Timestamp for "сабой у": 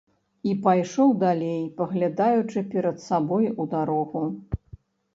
3.07-3.71